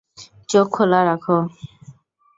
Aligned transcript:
চোখ 0.49 0.67
খোলা 0.75 0.99
রাখো। 1.05 1.37